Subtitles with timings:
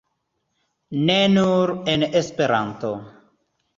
[1.09, 2.95] Ne nur en Esperanto.